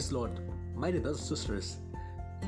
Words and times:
Praise 0.00 0.12
Lord. 0.12 0.40
My 0.74 0.90
dear 0.90 1.02
brothers 1.02 1.20
and 1.20 1.28
sisters, 1.28 1.76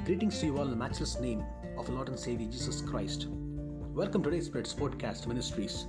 greetings 0.06 0.38
to 0.38 0.46
you 0.46 0.56
all 0.56 0.64
in 0.64 0.70
the 0.70 0.76
matchless 0.76 1.20
name 1.20 1.44
of 1.76 1.84
the 1.84 1.92
Lord 1.92 2.08
and 2.08 2.18
Savior 2.18 2.46
Jesus 2.50 2.80
Christ. 2.80 3.26
Welcome 3.92 4.22
to 4.22 4.30
today's 4.30 4.46
Spirit's 4.46 4.72
Podcast 4.72 5.26
Ministries. 5.26 5.84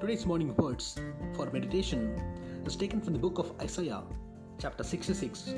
Today's 0.00 0.24
morning 0.24 0.56
words 0.56 0.98
for 1.34 1.50
meditation 1.50 2.18
is 2.64 2.74
taken 2.74 3.02
from 3.02 3.12
the 3.12 3.18
book 3.18 3.38
of 3.38 3.52
Isaiah, 3.60 4.00
chapter 4.58 4.82
66, 4.82 5.52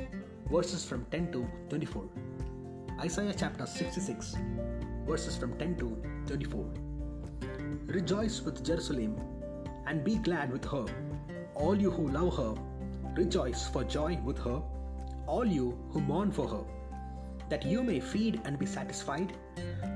verses 0.51 0.85
from 0.85 1.05
10 1.13 1.31
to 1.31 1.47
24. 1.69 2.09
Isaiah 3.03 3.35
chapter 3.39 3.67
66, 3.67 4.35
verses 5.07 5.37
from 5.37 5.57
10 5.59 5.77
to 5.77 5.97
24. 6.27 6.69
Rejoice 7.87 8.43
with 8.43 8.65
Jerusalem 8.65 9.17
and 9.87 10.03
be 10.03 10.17
glad 10.17 10.51
with 10.51 10.65
her. 10.65 10.87
All 11.55 11.81
you 11.81 11.93
who 11.93 12.09
love 12.09 12.37
her, 12.37 12.55
rejoice 13.15 13.69
for 13.69 13.85
joy 13.85 14.19
with 14.25 14.39
her. 14.39 14.61
All 15.27 15.45
you 15.45 15.77
who 15.91 16.01
mourn 16.01 16.31
for 16.31 16.49
her, 16.49 16.65
that 17.49 17.65
you 17.65 17.83
may 17.83 18.01
feed 18.01 18.41
and 18.45 18.59
be 18.59 18.67
satisfied 18.67 19.33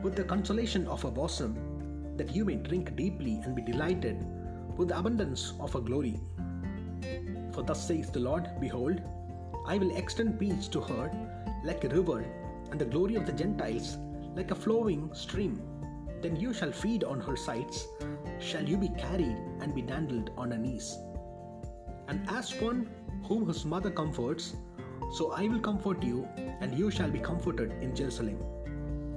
with 0.02 0.16
the 0.16 0.24
consolation 0.24 0.86
of 0.86 1.02
her 1.02 1.10
bosom, 1.10 2.16
that 2.16 2.34
you 2.34 2.44
may 2.44 2.56
drink 2.56 2.96
deeply 2.96 3.40
and 3.44 3.54
be 3.54 3.62
delighted 3.62 4.24
with 4.76 4.88
the 4.88 4.98
abundance 4.98 5.52
of 5.60 5.72
her 5.72 5.80
glory. 5.80 6.20
For 7.52 7.62
thus 7.62 7.86
says 7.86 8.10
the 8.10 8.20
Lord 8.20 8.48
Behold, 8.60 9.00
I 9.66 9.78
will 9.78 9.96
extend 9.96 10.38
peace 10.38 10.68
to 10.68 10.80
her 10.80 11.10
like 11.64 11.84
a 11.84 11.88
river, 11.88 12.24
and 12.70 12.80
the 12.80 12.84
glory 12.84 13.16
of 13.16 13.26
the 13.26 13.32
Gentiles 13.32 13.98
like 14.34 14.50
a 14.50 14.54
flowing 14.54 15.10
stream. 15.14 15.60
Then 16.22 16.36
you 16.36 16.52
shall 16.52 16.72
feed 16.72 17.04
on 17.04 17.20
her 17.20 17.36
sides, 17.36 17.86
shall 18.38 18.64
you 18.64 18.76
be 18.76 18.88
carried 18.88 19.36
and 19.60 19.74
be 19.74 19.82
dandled 19.82 20.30
on 20.36 20.50
her 20.50 20.58
knees. 20.58 20.98
And 22.08 22.28
as 22.30 22.52
one 22.60 22.88
whom 23.24 23.46
his 23.48 23.64
mother 23.64 23.90
comforts, 23.90 24.54
so 25.12 25.32
I 25.32 25.48
will 25.48 25.60
comfort 25.60 26.02
you, 26.02 26.28
and 26.60 26.78
you 26.78 26.90
shall 26.90 27.10
be 27.10 27.18
comforted 27.18 27.72
in 27.82 27.94
Jerusalem. 27.94 28.38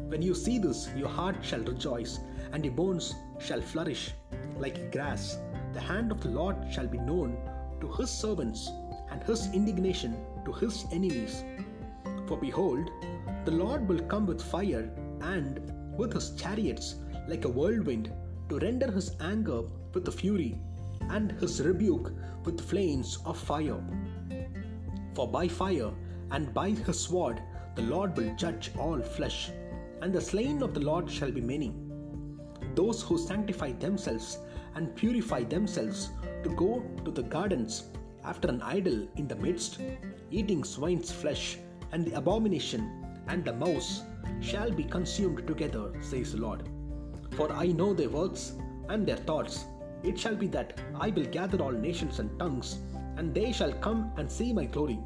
When 0.10 0.22
you 0.22 0.34
see 0.36 0.60
this, 0.60 0.90
your 0.96 1.10
heart 1.10 1.38
shall 1.42 1.62
rejoice, 1.62 2.20
and 2.52 2.64
your 2.66 2.74
bones 2.74 3.16
shall 3.40 3.62
flourish 3.62 4.12
like 4.58 4.92
grass. 4.92 5.38
The 5.74 5.80
hand 5.80 6.12
of 6.12 6.22
the 6.22 6.30
Lord 6.30 6.56
shall 6.72 6.88
be 6.88 7.00
known 7.00 7.38
to 7.82 7.92
his 7.94 8.10
servants, 8.10 8.70
and 9.12 9.24
his 9.24 9.54
indignation 9.54 10.16
to 10.46 10.52
his 10.52 10.86
enemies. 10.92 11.44
For 12.28 12.38
behold, 12.38 12.90
the 13.46 13.52
Lord 13.52 13.88
will 13.88 14.00
come 14.02 14.26
with 14.26 14.42
fire, 14.42 14.90
and 15.22 15.60
with 15.98 16.14
his 16.14 16.32
chariots 16.32 16.96
like 17.28 17.46
a 17.46 17.50
whirlwind, 17.50 18.12
to 18.50 18.60
render 18.60 18.92
his 18.92 19.16
anger 19.22 19.62
with 19.94 20.14
fury, 20.14 20.58
and 21.10 21.32
his 21.34 21.62
rebuke 21.62 22.12
with 22.46 22.62
flames 22.62 23.20
of 23.26 23.38
fire. 23.38 23.82
For 25.14 25.28
by 25.28 25.48
fire 25.48 25.92
and 26.32 26.54
by 26.54 26.72
his 26.72 27.00
sword 27.00 27.42
the 27.76 27.84
Lord 27.84 28.18
will 28.18 28.36
judge 28.36 28.72
all 28.78 29.02
flesh, 29.02 29.52
and 30.02 30.14
the 30.14 30.22
slain 30.22 30.62
of 30.62 30.74
the 30.74 30.80
Lord 30.80 31.10
shall 31.10 31.32
be 31.32 31.42
many. 31.42 31.76
Those 32.76 33.02
who 33.04 33.18
sanctify 33.18 33.74
themselves 33.74 34.38
and 34.76 34.96
purify 34.96 35.44
themselves 35.44 36.10
to 36.44 36.50
go 36.50 36.84
to 37.06 37.12
the 37.12 37.24
gardens 37.24 37.84
after 38.24 38.48
an 38.48 38.62
idol 38.62 39.08
in 39.16 39.28
the 39.28 39.36
midst, 39.36 39.80
eating 40.32 40.64
swine's 40.64 41.12
flesh, 41.12 41.58
and 41.92 42.06
the 42.06 42.18
abomination 42.18 43.06
and 43.28 43.46
the 43.46 43.54
mouse 43.54 44.02
shall 44.42 44.72
be 44.72 44.84
consumed 44.84 45.46
together, 45.46 45.94
says 46.02 46.32
the 46.32 46.42
Lord. 46.42 46.70
For 47.32 47.52
I 47.52 47.68
know 47.68 47.94
their 47.94 48.10
works 48.10 48.54
and 48.90 49.06
their 49.06 49.18
thoughts. 49.18 49.66
It 50.04 50.20
shall 50.20 50.36
be 50.36 50.48
that 50.48 50.80
I 51.00 51.10
will 51.10 51.26
gather 51.26 51.62
all 51.62 51.72
nations 51.72 52.20
and 52.20 52.38
tongues, 52.40 52.80
and 53.18 53.34
they 53.34 53.52
shall 53.52 53.74
come 53.74 54.12
and 54.18 54.32
see 54.32 54.54
my 54.54 54.66
glory. 54.66 55.00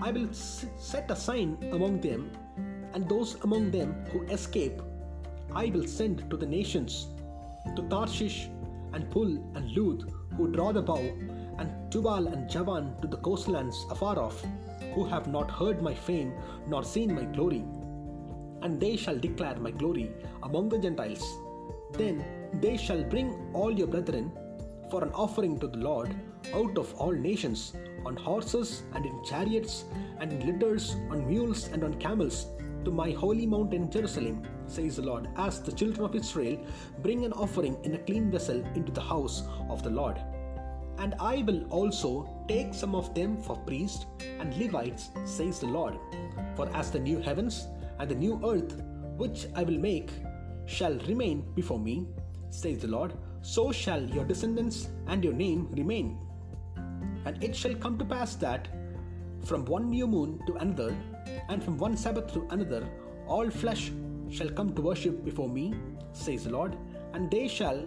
I 0.00 0.10
will 0.12 0.32
set 0.32 1.10
a 1.10 1.16
sign 1.16 1.58
among 1.72 2.00
them, 2.00 2.30
and 2.94 3.08
those 3.08 3.36
among 3.42 3.70
them 3.70 3.94
who 4.10 4.22
escape, 4.26 4.80
I 5.54 5.66
will 5.66 5.86
send 5.86 6.30
to 6.30 6.36
the 6.36 6.46
nations, 6.46 7.08
to 7.76 7.82
Tarshish 7.88 8.48
and 8.92 9.10
Pul 9.10 9.38
and 9.54 9.70
Lud, 9.76 10.10
who 10.36 10.50
draw 10.52 10.72
the 10.72 10.82
bow, 10.82 11.02
and 11.58 11.92
Tubal 11.92 12.28
and 12.28 12.48
Javan 12.48 12.94
to 13.02 13.08
the 13.08 13.18
coastlands 13.18 13.84
afar 13.90 14.18
off, 14.18 14.42
who 14.94 15.04
have 15.04 15.26
not 15.26 15.50
heard 15.50 15.82
my 15.82 15.94
fame 15.94 16.32
nor 16.66 16.82
seen 16.82 17.14
my 17.14 17.24
glory. 17.24 17.64
And 18.62 18.80
they 18.80 18.96
shall 18.96 19.18
declare 19.18 19.56
my 19.56 19.70
glory 19.70 20.10
among 20.42 20.68
the 20.68 20.78
Gentiles. 20.78 21.24
Then 21.92 22.24
they 22.60 22.76
shall 22.76 23.02
bring 23.02 23.50
all 23.52 23.72
your 23.72 23.86
brethren 23.86 24.32
for 24.90 25.02
an 25.02 25.10
offering 25.12 25.58
to 25.60 25.68
the 25.68 25.78
Lord 25.78 26.14
out 26.54 26.78
of 26.78 26.92
all 26.94 27.12
nations, 27.12 27.74
on 28.04 28.16
horses 28.16 28.82
and 28.94 29.04
in 29.04 29.24
chariots, 29.24 29.84
and 30.20 30.32
in 30.32 30.46
litters, 30.46 30.96
on 31.10 31.26
mules 31.26 31.68
and 31.68 31.84
on 31.84 31.94
camels, 31.94 32.46
to 32.84 32.90
my 32.90 33.10
holy 33.10 33.46
mountain 33.46 33.90
Jerusalem, 33.90 34.42
says 34.66 34.96
the 34.96 35.02
Lord, 35.02 35.28
as 35.36 35.60
the 35.60 35.72
children 35.72 36.04
of 36.04 36.14
Israel 36.14 36.58
bring 37.02 37.24
an 37.24 37.32
offering 37.32 37.76
in 37.84 37.94
a 37.94 37.98
clean 37.98 38.30
vessel 38.30 38.64
into 38.74 38.92
the 38.92 39.00
house 39.00 39.42
of 39.68 39.82
the 39.82 39.90
Lord. 39.90 40.18
And 40.98 41.14
I 41.18 41.42
will 41.42 41.64
also 41.70 42.44
take 42.48 42.74
some 42.74 42.94
of 42.94 43.14
them 43.14 43.40
for 43.42 43.56
priests 43.56 44.06
and 44.38 44.56
Levites, 44.56 45.10
says 45.24 45.60
the 45.60 45.66
Lord. 45.66 45.94
For 46.56 46.68
as 46.74 46.90
the 46.90 46.98
new 46.98 47.18
heavens 47.20 47.66
and 47.98 48.10
the 48.10 48.14
new 48.14 48.40
earth, 48.44 48.82
which 49.16 49.46
I 49.54 49.62
will 49.62 49.78
make, 49.78 50.10
shall 50.66 50.94
remain 51.00 51.44
before 51.54 51.78
me, 51.78 52.06
says 52.50 52.78
the 52.78 52.88
Lord, 52.88 53.14
so 53.42 53.72
shall 53.72 54.02
your 54.02 54.24
descendants 54.24 54.88
and 55.06 55.24
your 55.24 55.32
name 55.32 55.68
remain. 55.72 56.18
And 57.24 57.42
it 57.42 57.54
shall 57.54 57.74
come 57.74 57.98
to 57.98 58.04
pass 58.04 58.34
that 58.36 58.68
from 59.44 59.64
one 59.64 59.90
new 59.90 60.06
moon 60.06 60.40
to 60.46 60.54
another, 60.54 60.94
and 61.48 61.62
from 61.62 61.78
one 61.78 61.96
Sabbath 61.96 62.32
to 62.34 62.46
another, 62.50 62.86
all 63.26 63.50
flesh 63.50 63.90
shall 64.30 64.50
come 64.50 64.74
to 64.74 64.82
worship 64.82 65.24
before 65.24 65.48
me, 65.48 65.74
says 66.12 66.44
the 66.44 66.50
Lord, 66.50 66.76
and 67.14 67.30
they 67.30 67.48
shall 67.48 67.86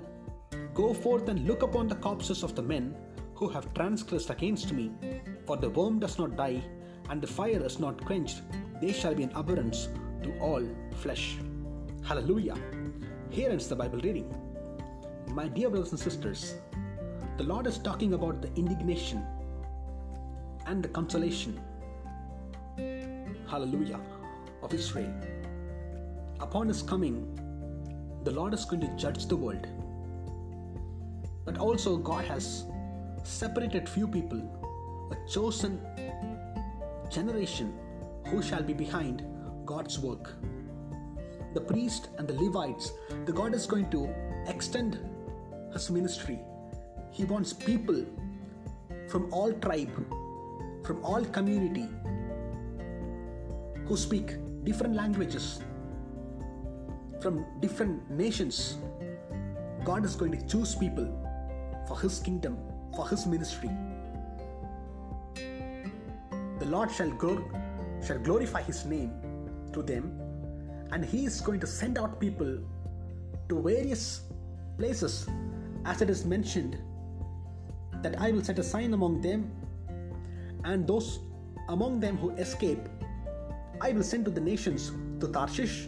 go 0.73 0.94
forth 0.94 1.29
and 1.29 1.47
look 1.47 1.61
upon 1.61 1.88
the 1.88 1.95
corpses 1.95 2.44
of 2.44 2.55
the 2.55 2.61
men 2.61 2.95
who 3.35 3.47
have 3.49 3.73
transgressed 3.73 4.29
against 4.29 4.71
me. 4.73 4.91
For 5.45 5.57
the 5.57 5.69
worm 5.69 6.00
does 6.00 6.17
not 6.17 6.35
die, 6.35 6.63
and 7.09 7.21
the 7.21 7.27
fire 7.27 7.63
is 7.65 7.79
not 7.79 8.03
quenched, 8.03 8.41
they 8.81 8.91
shall 8.91 9.13
be 9.13 9.23
an 9.23 9.31
abhorrence 9.35 9.89
to 10.23 10.38
all 10.39 10.63
flesh. 10.95 11.38
Hallelujah. 12.03 12.55
Here 13.29 13.50
ends 13.50 13.67
the 13.67 13.75
Bible 13.75 14.00
reading. 14.00 14.33
My 15.29 15.47
dear 15.47 15.69
brothers 15.69 15.91
and 15.91 16.00
sisters, 16.00 16.55
the 17.38 17.44
Lord 17.44 17.66
is 17.66 17.79
talking 17.79 18.13
about 18.13 18.41
the 18.41 18.53
indignation 18.55 19.25
and 20.67 20.83
the 20.83 20.88
consolation, 20.88 21.59
hallelujah, 23.49 23.99
of 24.61 24.73
Israel. 24.73 25.13
Upon 26.39 26.67
his 26.67 26.81
coming, 26.81 27.39
the 28.23 28.31
Lord 28.31 28.53
is 28.53 28.66
going 28.66 28.81
to 28.81 28.95
judge 28.95 29.25
the 29.25 29.35
world. 29.35 29.67
But 31.44 31.57
also, 31.57 31.97
God 31.97 32.25
has 32.25 32.66
separated 33.23 33.89
few 33.89 34.07
people, 34.07 34.39
a 35.11 35.29
chosen 35.29 35.81
generation 37.09 37.73
who 38.27 38.41
shall 38.41 38.63
be 38.63 38.73
behind 38.73 39.25
God's 39.65 40.00
work. 40.00 40.35
The 41.53 41.61
priest 41.61 42.09
and 42.17 42.27
the 42.27 42.33
Levites, 42.33 42.91
the 43.25 43.33
God 43.33 43.53
is 43.53 43.65
going 43.65 43.89
to 43.91 44.09
extend 44.47 45.00
his 45.73 45.89
ministry. 45.89 46.39
He 47.13 47.25
wants 47.25 47.53
people 47.53 48.06
from 49.07 49.31
all 49.31 49.53
tribe, 49.53 49.94
from 50.84 51.03
all 51.06 51.24
community, 51.24 51.88
who 53.85 53.96
speak 53.96 54.31
different 54.63 54.96
languages, 54.96 55.62
from 57.22 57.46
different 57.59 58.09
nations. 58.09 58.78
God 59.84 60.06
is 60.06 60.16
going 60.16 60.31
to 60.31 60.44
choose 60.47 60.74
people 60.74 61.07
for 61.88 62.00
his 62.00 62.18
kingdom, 62.19 62.57
for 62.96 63.07
his 63.07 63.28
ministry. 63.28 63.69
The 65.36 66.65
Lord 66.65 66.92
shall, 66.92 67.12
glor- 67.12 67.45
shall 68.04 68.18
glorify 68.18 68.63
his 68.63 68.86
name 68.86 69.12
to 69.74 69.83
them, 69.83 70.19
and 70.92 71.06
he 71.06 71.25
is 71.25 71.42
going 71.42 71.60
to 71.60 71.68
send 71.68 72.00
out 72.00 72.19
people 72.19 72.57
to 73.50 73.62
various 73.62 74.21
places 74.80 75.27
as 75.86 76.01
it 76.01 76.10
is 76.10 76.25
mentioned 76.25 76.80
that 78.03 78.19
I 78.19 78.31
will 78.31 78.44
set 78.44 78.59
a 78.59 78.63
sign 78.63 78.94
among 78.94 79.21
them, 79.21 79.51
and 80.63 80.85
those 80.85 81.19
among 81.69 82.00
them 82.00 82.17
who 82.17 82.31
escape, 82.31 82.89
I 83.81 83.91
will 83.91 84.03
send 84.03 84.25
to 84.25 84.31
the 84.31 84.41
nations, 84.41 84.91
to 85.19 85.27
Tarshish 85.27 85.88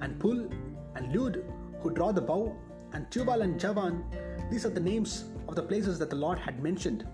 and 0.00 0.18
Pul 0.18 0.48
and 0.94 1.14
Lud, 1.14 1.44
who 1.80 1.90
draw 1.90 2.12
the 2.12 2.20
bow, 2.20 2.56
and 2.92 3.10
Tubal 3.10 3.42
and 3.42 3.58
Javan. 3.58 4.04
These 4.50 4.64
are 4.64 4.70
the 4.70 4.80
names 4.80 5.24
of 5.48 5.56
the 5.56 5.62
places 5.62 5.98
that 5.98 6.10
the 6.10 6.16
Lord 6.16 6.38
had 6.38 6.62
mentioned, 6.62 7.06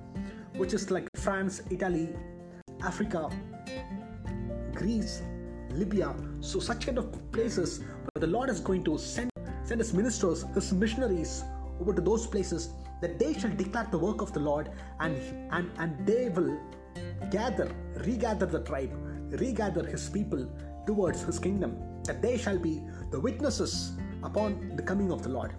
which 0.56 0.74
is 0.74 0.90
like 0.90 1.08
France, 1.16 1.62
Italy, 1.70 2.10
Africa, 2.82 3.30
Greece, 4.74 5.22
Libya. 5.70 6.14
So, 6.40 6.60
such 6.60 6.86
kind 6.86 6.98
of 6.98 7.32
places 7.32 7.80
where 7.80 8.20
the 8.20 8.26
Lord 8.26 8.50
is 8.50 8.60
going 8.60 8.84
to 8.84 8.98
send, 8.98 9.30
send 9.64 9.80
his 9.80 9.94
ministers, 9.94 10.44
his 10.54 10.72
missionaries 10.72 11.44
over 11.80 11.94
to 11.94 12.02
those 12.02 12.26
places 12.26 12.70
that 13.02 13.18
they 13.18 13.34
shall 13.34 13.50
declare 13.50 13.86
the 13.90 13.98
work 13.98 14.22
of 14.22 14.32
the 14.32 14.40
Lord 14.40 14.70
and, 15.00 15.16
and, 15.52 15.70
and 15.78 16.06
they 16.06 16.30
will 16.30 16.58
gather, 17.30 17.70
regather 18.06 18.46
the 18.46 18.60
tribe, 18.60 18.92
regather 19.32 19.84
his 19.84 20.08
people 20.08 20.48
towards 20.86 21.22
his 21.22 21.38
kingdom, 21.38 21.76
that 22.04 22.22
they 22.22 22.38
shall 22.38 22.58
be 22.58 22.82
the 23.10 23.20
witnesses 23.20 23.92
upon 24.22 24.76
the 24.76 24.82
coming 24.82 25.12
of 25.12 25.22
the 25.22 25.28
Lord. 25.28 25.52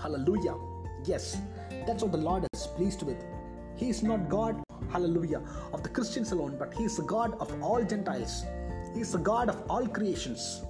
Hallelujah. 0.00 0.54
Yes, 1.04 1.38
that's 1.86 2.02
what 2.02 2.12
the 2.12 2.18
Lord 2.18 2.46
is 2.52 2.66
pleased 2.76 3.02
with. 3.02 3.24
He 3.76 3.88
is 3.88 4.02
not 4.02 4.28
God, 4.28 4.62
hallelujah, 4.90 5.42
of 5.72 5.82
the 5.82 5.88
Christians 5.88 6.32
alone, 6.32 6.56
but 6.58 6.74
He 6.74 6.84
is 6.84 6.96
the 6.96 7.02
God 7.02 7.34
of 7.40 7.62
all 7.62 7.82
Gentiles. 7.82 8.44
He 8.94 9.00
is 9.00 9.12
the 9.12 9.18
God 9.18 9.48
of 9.48 9.62
all 9.70 9.86
creations. 9.86 10.62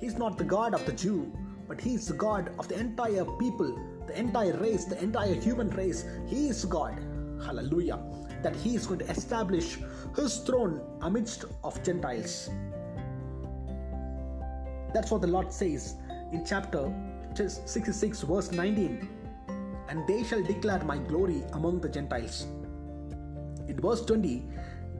He 0.00 0.06
is 0.06 0.16
not 0.16 0.38
the 0.38 0.44
God 0.44 0.74
of 0.74 0.84
the 0.86 0.92
Jew, 0.92 1.32
but 1.68 1.80
He 1.80 1.94
is 1.94 2.06
the 2.06 2.14
God 2.14 2.50
of 2.58 2.66
the 2.68 2.78
entire 2.78 3.24
people, 3.24 3.78
the 4.08 4.18
entire 4.18 4.56
race, 4.56 4.84
the 4.84 5.00
entire 5.02 5.34
human 5.34 5.70
race. 5.70 6.04
He 6.26 6.48
is 6.48 6.64
God. 6.64 6.98
Hallelujah. 7.44 7.98
That 8.42 8.56
He 8.56 8.74
is 8.74 8.86
going 8.86 9.00
to 9.00 9.10
establish 9.10 9.78
His 10.16 10.38
throne 10.38 10.80
amidst 11.02 11.44
of 11.62 11.82
Gentiles. 11.84 12.50
That's 14.94 15.10
what 15.10 15.20
the 15.20 15.28
Lord 15.28 15.52
says 15.52 15.94
in 16.32 16.44
chapter 16.44 16.92
66, 17.34 18.22
verse 18.22 18.50
19. 18.50 19.08
And 19.88 20.06
they 20.06 20.24
shall 20.24 20.42
declare 20.42 20.82
my 20.84 20.98
glory 20.98 21.42
among 21.52 21.80
the 21.80 21.88
Gentiles. 21.88 22.46
In 23.68 23.78
verse 23.80 24.04
20, 24.04 24.44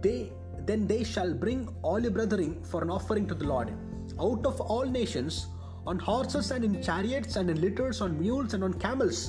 they 0.02 0.32
then 0.66 0.86
they 0.86 1.02
shall 1.02 1.32
bring 1.32 1.68
all 1.82 1.98
your 1.98 2.10
brethren 2.10 2.62
for 2.62 2.82
an 2.82 2.90
offering 2.90 3.26
to 3.26 3.34
the 3.34 3.46
Lord 3.46 3.72
out 4.20 4.44
of 4.44 4.60
all 4.60 4.84
nations 4.84 5.46
on 5.88 5.98
horses 5.98 6.50
and 6.50 6.64
in 6.64 6.82
chariots 6.82 7.36
and 7.36 7.48
in 7.48 7.58
litters 7.62 8.02
on 8.02 8.20
mules 8.20 8.52
and 8.52 8.62
on 8.62 8.74
camels. 8.74 9.20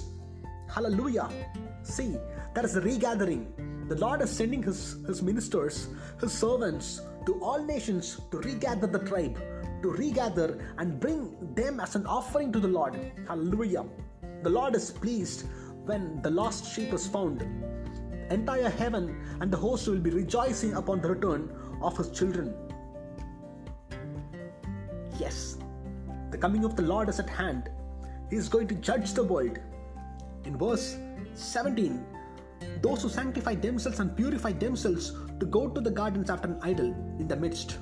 Hallelujah. 0.67 1.29
See, 1.83 2.17
that 2.53 2.65
is 2.65 2.73
the 2.73 2.81
regathering. 2.81 3.44
The 3.88 3.95
Lord 3.95 4.21
is 4.21 4.29
sending 4.29 4.61
his, 4.61 4.97
his 5.07 5.21
ministers, 5.23 5.88
his 6.19 6.33
servants 6.33 7.01
to 7.25 7.41
all 7.41 7.63
nations 7.63 8.19
to 8.31 8.39
regather 8.39 8.88
the 8.88 9.00
tribe, 9.00 9.39
to 9.81 9.89
regather 9.91 10.59
and 10.77 11.00
bring 11.00 11.38
them 11.56 11.79
as 11.79 11.95
an 11.95 12.06
offering 12.06 12.51
to 12.51 12.59
the 12.59 12.67
Lord. 12.67 13.00
Hallelujah. 13.25 13.85
The 14.44 14.50
Lord 14.50 14.75
is 14.75 14.91
pleased 14.91 15.45
when 15.85 16.21
the 16.21 16.29
lost 16.29 16.75
sheep 16.75 16.91
is 16.91 17.07
found. 17.07 17.41
Entire 18.29 18.69
heaven 18.69 19.17
and 19.39 19.50
the 19.50 19.57
host 19.57 19.88
will 19.88 20.00
be 20.00 20.09
rejoicing 20.09 20.73
upon 20.73 21.01
the 21.01 21.09
return 21.09 21.50
of 21.81 21.97
his 21.97 22.11
children. 22.11 22.53
Yes, 25.17 25.48
the 26.31 26.37
coming 26.37 26.63
of 26.63 26.75
the 26.75 26.83
Lord 26.83 27.09
is 27.09 27.19
at 27.19 27.29
hand. 27.29 27.69
He 28.29 28.35
is 28.35 28.49
going 28.49 28.67
to 28.67 28.75
judge 28.75 29.13
the 29.13 29.23
world. 29.23 29.59
In 30.45 30.57
verse 30.57 30.97
17, 31.33 32.05
those 32.81 33.03
who 33.03 33.09
sanctify 33.09 33.55
themselves 33.55 33.99
and 33.99 34.15
purify 34.15 34.51
themselves 34.51 35.13
to 35.39 35.45
go 35.45 35.67
to 35.67 35.81
the 35.81 35.91
gardens 35.91 36.29
after 36.29 36.47
an 36.47 36.59
idol 36.61 36.87
in 37.19 37.27
the 37.27 37.35
midst. 37.35 37.77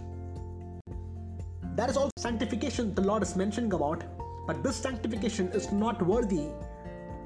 That 1.76 1.90
is 1.90 1.98
all 1.98 2.10
sanctification 2.18 2.96
the 2.96 3.02
Lord 3.02 3.24
is 3.24 3.36
mentioning 3.36 3.74
about, 3.74 4.04
but 4.48 4.64
this 4.64 4.76
sanctification 4.76 5.50
is 5.50 5.72
not 5.72 6.02
worthy 6.06 6.48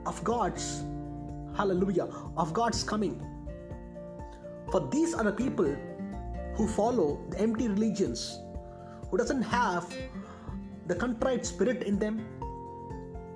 of 0.06 0.24
God's 0.24 0.84
hallelujah 1.56 2.08
of 2.38 2.54
God's 2.54 2.84
coming. 2.84 3.22
For 4.72 4.88
these 4.92 5.14
are 5.14 5.24
the 5.24 5.32
people 5.34 5.76
who 6.56 6.68
follow 6.68 7.20
the 7.30 7.40
empty 7.40 7.68
religions, 7.68 8.40
who 9.10 9.18
doesn't 9.18 9.42
have 9.42 9.94
the 10.88 10.96
contrite 10.96 11.46
spirit 11.46 11.84
in 11.84 12.00
them, 12.00 12.26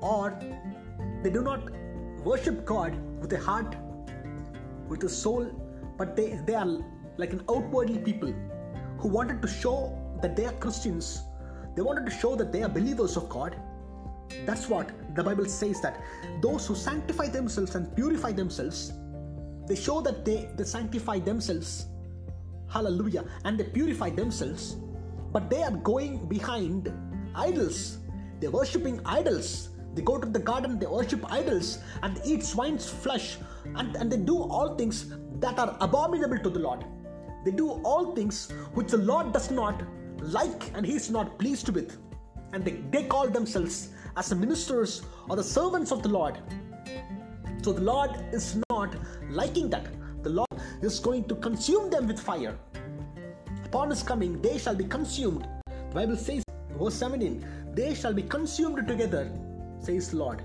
or 0.02 0.38
they 1.24 1.30
do 1.30 1.42
not 1.42 1.70
worship 2.24 2.66
God 2.66 2.96
with 3.22 3.34
a 3.34 3.40
heart, 3.40 3.76
with 4.88 5.04
a 5.04 5.10
soul, 5.10 5.46
but 5.98 6.16
they, 6.16 6.40
they 6.46 6.56
are 6.56 6.68
like 7.18 7.34
an 7.34 7.44
outwardly 7.50 8.00
people 8.00 8.34
who 8.98 9.08
wanted 9.08 9.42
to 9.42 9.48
show 9.48 9.98
that 10.22 10.36
they 10.36 10.46
are 10.46 10.54
Christians. 10.54 11.24
They 11.76 11.82
wanted 11.82 12.06
to 12.06 12.12
show 12.12 12.36
that 12.36 12.52
they 12.52 12.64
are 12.64 12.70
believers 12.70 13.18
of 13.18 13.30
God. 13.30 13.56
That's 14.46 14.68
what 14.68 14.92
the 15.16 15.24
Bible 15.24 15.46
says 15.46 15.82
that 15.82 16.02
those 16.42 16.66
who 16.66 16.76
sanctify 16.76 17.28
themselves 17.28 17.76
and 17.76 17.96
purify 17.96 18.32
themselves, 18.32 18.94
they 19.68 19.76
show 19.76 20.02
that 20.02 20.26
they, 20.26 20.50
they 20.56 20.64
sanctify 20.64 21.20
themselves. 21.20 21.88
Hallelujah. 22.70 23.26
And 23.44 23.60
they 23.60 23.66
purify 23.66 24.10
themselves. 24.10 24.78
But 25.32 25.50
they 25.50 25.62
are 25.64 25.72
going 25.72 26.28
behind 26.28 26.92
idols. 27.36 28.00
They're 28.40 28.52
worshipping 28.52 29.02
idols. 29.06 29.70
They 29.94 30.02
go 30.02 30.18
to 30.18 30.28
the 30.28 30.40
garden, 30.40 30.78
they 30.78 30.88
worship 30.88 31.32
idols, 31.32 31.80
and 32.04 32.20
eat 32.26 32.44
swine's 32.44 32.90
flesh, 32.90 33.38
and, 33.76 33.96
and 33.96 34.12
they 34.12 34.18
do 34.18 34.38
all 34.38 34.76
things 34.76 35.14
that 35.40 35.58
are 35.58 35.78
abominable 35.80 36.40
to 36.40 36.50
the 36.50 36.60
Lord. 36.60 36.84
They 37.46 37.52
do 37.52 37.70
all 37.84 38.14
things 38.14 38.52
which 38.74 38.92
the 38.92 38.98
Lord 38.98 39.32
does 39.32 39.52
not 39.52 39.82
like 40.22 40.72
and 40.74 40.86
He 40.86 40.96
is 40.96 41.10
not 41.10 41.38
pleased 41.40 41.70
with. 41.70 41.98
And 42.54 42.66
they, 42.66 42.82
they 42.92 43.04
call 43.04 43.30
themselves 43.30 43.90
as 44.18 44.30
the 44.30 44.36
ministers 44.36 45.04
or 45.30 45.36
the 45.36 45.44
servants 45.44 45.92
of 45.92 46.04
the 46.04 46.10
Lord. 46.10 46.38
So 47.62 47.74
the 47.74 47.82
Lord 47.82 48.12
is 48.32 48.60
not 48.70 48.96
liking 49.30 49.70
that. 49.70 49.88
The 50.24 50.30
Lord 50.30 50.50
is 50.82 51.00
going 51.00 51.26
to 51.26 51.36
consume 51.36 51.90
them 51.90 52.08
with 52.08 52.20
fire. 52.20 52.58
Upon 53.66 53.90
his 53.90 54.04
coming, 54.04 54.42
they 54.42 54.58
shall 54.58 54.76
be 54.76 54.86
consumed. 54.86 55.48
The 55.68 55.96
Bible 55.96 56.18
says, 56.18 56.45
verse 56.80 56.96
17, 56.96 57.46
they 57.74 57.94
shall 57.94 58.14
be 58.14 58.24
consumed 58.24 58.88
together, 58.88 59.32
says 59.80 60.14
Lord. 60.14 60.42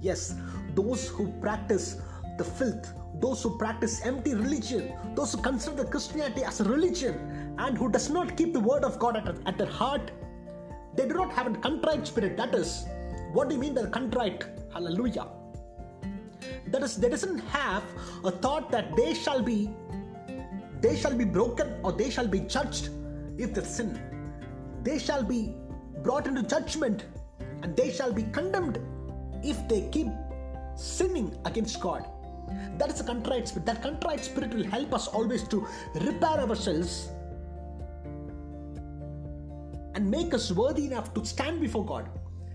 Yes, 0.00 0.34
those 0.74 1.08
who 1.08 1.28
practice 1.40 1.96
the 2.38 2.44
filth, 2.44 2.92
those 3.20 3.42
who 3.42 3.56
practice 3.58 4.04
empty 4.04 4.34
religion, 4.34 4.92
those 5.14 5.32
who 5.32 5.42
consider 5.42 5.84
Christianity 5.84 6.44
as 6.44 6.60
a 6.60 6.64
religion, 6.64 7.54
and 7.58 7.76
who 7.76 7.90
does 7.90 8.10
not 8.10 8.36
keep 8.36 8.52
the 8.52 8.60
word 8.60 8.84
of 8.84 8.98
God 8.98 9.16
at, 9.16 9.36
at 9.46 9.58
their 9.58 9.66
heart, 9.66 10.10
they 10.94 11.06
do 11.06 11.14
not 11.14 11.32
have 11.32 11.46
a 11.46 11.58
contrite 11.58 12.06
spirit. 12.06 12.36
That 12.36 12.54
is, 12.54 12.86
what 13.32 13.48
do 13.48 13.54
you 13.54 13.60
mean 13.60 13.74
by 13.74 13.86
contrite? 13.86 14.44
Hallelujah. 14.72 15.26
That 16.68 16.82
is, 16.82 16.96
they 16.96 17.08
doesn't 17.08 17.38
have 17.38 17.82
a 18.24 18.30
thought 18.30 18.70
that 18.70 18.96
they 18.96 19.14
shall 19.14 19.42
be, 19.42 19.70
they 20.80 20.96
shall 20.96 21.14
be 21.14 21.24
broken 21.24 21.74
or 21.82 21.92
they 21.92 22.10
shall 22.10 22.26
be 22.26 22.40
judged 22.40 22.90
if 23.38 23.54
they 23.54 23.62
sin. 23.62 24.11
They 24.82 24.98
shall 24.98 25.22
be 25.22 25.54
brought 26.02 26.26
into 26.26 26.42
judgment 26.42 27.06
and 27.62 27.76
they 27.76 27.90
shall 27.92 28.12
be 28.12 28.24
condemned 28.24 28.78
if 29.42 29.68
they 29.68 29.88
keep 29.90 30.08
sinning 30.76 31.36
against 31.44 31.80
God. 31.80 32.06
That 32.78 32.90
is 32.90 33.00
a 33.00 33.04
contrite 33.04 33.48
spirit. 33.48 33.66
That 33.66 33.82
contrite 33.82 34.24
spirit 34.24 34.54
will 34.54 34.64
help 34.64 34.92
us 34.92 35.06
always 35.06 35.46
to 35.48 35.66
repair 35.94 36.40
ourselves 36.40 37.08
and 39.94 40.10
make 40.10 40.34
us 40.34 40.50
worthy 40.50 40.86
enough 40.86 41.12
to 41.14 41.24
stand 41.24 41.60
before 41.60 41.84
God. 41.84 42.08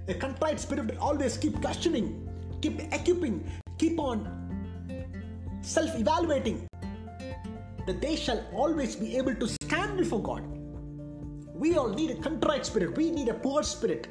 A 0.07 0.13
contrite 0.13 0.59
spirit 0.59 0.87
will 0.87 0.99
always 0.99 1.37
keep 1.37 1.61
questioning, 1.61 2.27
keep 2.61 2.79
equipping, 2.93 3.49
keep 3.77 3.99
on 3.99 4.27
self 5.61 5.95
evaluating, 5.95 6.67
that 7.85 8.01
they 8.01 8.15
shall 8.15 8.43
always 8.53 8.95
be 8.95 9.17
able 9.17 9.35
to 9.35 9.47
stand 9.47 9.97
before 9.97 10.21
God. 10.21 10.56
We 11.57 11.75
all 11.75 11.89
need 11.89 12.11
a 12.11 12.15
contrite 12.15 12.65
spirit. 12.65 12.95
We 12.95 13.11
need 13.11 13.29
a 13.29 13.33
poor 13.33 13.63
spirit. 13.63 14.07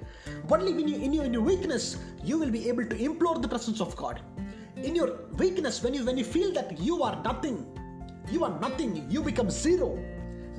Only 0.50 0.72
when 0.74 0.88
you, 0.88 0.96
in 0.96 1.12
your, 1.12 1.24
in 1.24 1.32
your 1.32 1.42
weakness, 1.42 1.96
you 2.22 2.38
will 2.38 2.50
be 2.50 2.68
able 2.68 2.84
to 2.86 2.96
implore 2.96 3.38
the 3.38 3.48
presence 3.48 3.80
of 3.80 3.94
God. 3.96 4.20
In 4.76 4.94
your 4.94 5.20
weakness, 5.38 5.82
when 5.82 5.94
you 5.94 6.04
when 6.04 6.18
you 6.18 6.24
feel 6.24 6.52
that 6.52 6.78
you 6.78 7.02
are 7.02 7.22
nothing, 7.22 7.66
you 8.30 8.44
are 8.44 8.58
nothing, 8.60 9.06
you 9.10 9.22
become 9.22 9.50
zero 9.50 9.98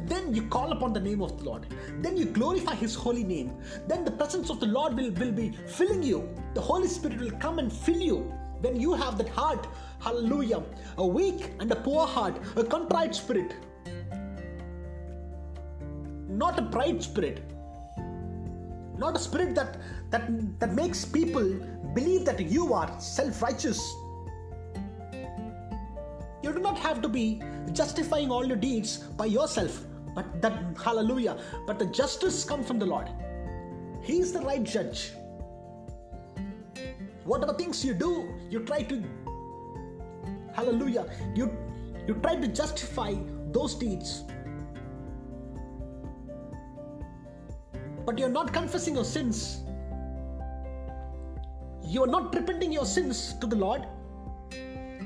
then 0.07 0.33
you 0.33 0.43
call 0.43 0.71
upon 0.71 0.93
the 0.93 0.99
name 0.99 1.21
of 1.21 1.37
the 1.37 1.43
Lord. 1.43 1.67
Then 2.01 2.15
you 2.15 2.25
glorify 2.25 2.75
His 2.75 2.95
holy 2.95 3.23
name. 3.23 3.57
Then 3.87 4.05
the 4.05 4.11
presence 4.11 4.49
of 4.49 4.59
the 4.59 4.65
Lord 4.65 4.95
will, 4.95 5.11
will 5.11 5.31
be 5.31 5.51
filling 5.67 6.01
you. 6.01 6.29
The 6.53 6.61
Holy 6.61 6.87
Spirit 6.87 7.19
will 7.19 7.31
come 7.31 7.59
and 7.59 7.71
fill 7.71 7.99
you. 7.99 8.33
When 8.61 8.79
you 8.79 8.93
have 8.93 9.17
that 9.17 9.29
heart, 9.29 9.67
hallelujah, 9.99 10.63
a 10.97 11.05
weak 11.05 11.51
and 11.59 11.71
a 11.71 11.75
poor 11.75 12.07
heart, 12.07 12.39
a 12.55 12.63
contrite 12.63 13.13
spirit, 13.13 13.55
not 16.27 16.59
a 16.59 16.63
pride 16.63 17.01
spirit, 17.01 17.41
not 18.97 19.15
a 19.15 19.19
spirit 19.19 19.55
that 19.55 19.77
that 20.09 20.59
that 20.59 20.73
makes 20.73 21.05
people 21.05 21.53
believe 21.93 22.25
that 22.25 22.39
you 22.39 22.73
are 22.73 22.99
self-righteous. 22.99 23.79
You 26.43 26.53
do 26.53 26.59
not 26.59 26.77
have 26.77 27.01
to 27.01 27.09
be 27.09 27.41
justifying 27.73 28.31
all 28.31 28.45
your 28.45 28.57
deeds 28.57 28.97
by 28.97 29.25
yourself. 29.25 29.83
But 30.15 30.41
that, 30.41 30.75
hallelujah, 30.83 31.37
but 31.67 31.77
the 31.77 31.85
justice 31.85 32.43
comes 32.43 32.65
from 32.67 32.79
the 32.79 32.85
Lord. 32.85 33.07
He 34.01 34.19
is 34.19 34.33
the 34.33 34.39
right 34.41 34.63
judge. 34.63 35.11
Whatever 37.23 37.53
things 37.53 37.85
you 37.85 37.93
do, 37.93 38.33
you 38.49 38.61
try 38.61 38.81
to, 38.83 39.03
hallelujah, 40.55 41.05
you, 41.35 41.55
you 42.07 42.15
try 42.15 42.35
to 42.35 42.47
justify 42.47 43.13
those 43.51 43.75
deeds. 43.75 44.23
But 48.07 48.17
you're 48.17 48.29
not 48.29 48.51
confessing 48.53 48.95
your 48.95 49.05
sins. 49.05 49.59
You 51.83 52.03
are 52.05 52.07
not 52.07 52.33
repenting 52.33 52.71
your 52.71 52.85
sins 52.85 53.35
to 53.41 53.45
the 53.45 53.55
Lord. 53.55 53.85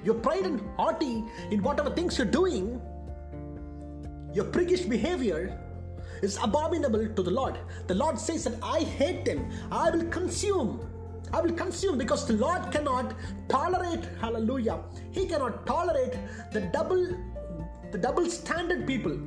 You're 0.06 0.22
pride 0.30 0.46
and 0.46 0.62
haughty 0.78 1.26
in 1.52 1.62
whatever 1.62 1.90
things 1.90 2.18
you're 2.18 2.34
doing 2.40 2.82
your 4.34 4.46
priggish 4.46 4.88
behavior 4.88 5.60
is 6.22 6.38
abominable 6.42 7.06
to 7.16 7.24
the 7.24 7.32
Lord. 7.32 7.58
The 7.88 7.96
Lord 7.96 8.18
says 8.18 8.46
that 8.46 8.56
I 8.64 8.80
hate 8.80 9.26
them. 9.26 9.50
I 9.72 9.90
will 9.90 10.06
consume. 10.06 10.80
I 11.34 11.42
will 11.42 11.52
consume 11.54 11.98
because 11.98 12.26
the 12.28 12.34
Lord 12.34 12.72
cannot 12.72 13.14
tolerate, 13.50 14.06
hallelujah. 14.22 14.80
He 15.12 15.26
cannot 15.26 15.66
tolerate 15.66 16.14
the 16.52 16.62
double 16.74 17.08
the 17.92 17.98
double 17.98 18.30
standard 18.30 18.88
people. 18.88 19.18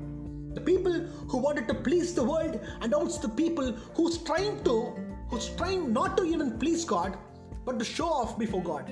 The 0.54 0.60
people 0.60 0.92
who 0.92 1.38
wanted 1.38 1.66
to 1.68 1.74
please 1.74 2.14
the 2.14 2.24
world 2.24 2.60
and 2.80 2.94
also 2.94 3.20
the 3.26 3.34
people 3.34 3.72
who's 3.94 4.18
trying 4.18 4.62
to 4.64 4.94
who's 5.28 5.48
trying 5.56 5.92
not 5.92 6.16
to 6.16 6.24
even 6.24 6.58
please 6.58 6.84
God 6.84 7.18
but 7.64 7.78
to 7.78 7.84
show 7.84 8.06
off 8.06 8.38
before 8.38 8.62
God. 8.62 8.90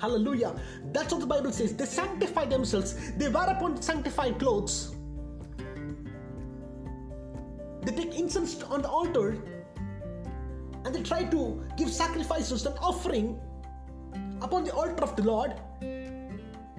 Hallelujah. 0.00 0.54
That's 0.92 1.12
what 1.12 1.20
the 1.20 1.26
Bible 1.26 1.52
says. 1.52 1.76
They 1.76 1.84
sanctify 1.84 2.46
themselves. 2.46 3.12
They 3.16 3.28
wear 3.28 3.48
upon 3.48 3.80
sanctified 3.80 4.38
clothes. 4.38 4.96
They 7.82 7.92
take 7.92 8.18
incense 8.18 8.62
on 8.64 8.82
the 8.82 8.88
altar 8.88 9.40
and 10.84 10.94
they 10.94 11.02
try 11.02 11.24
to 11.24 11.64
give 11.76 11.90
sacrifices 11.90 12.66
and 12.66 12.76
offering 12.80 13.40
upon 14.40 14.64
the 14.64 14.74
altar 14.74 15.02
of 15.04 15.14
the 15.16 15.22
Lord. 15.22 15.54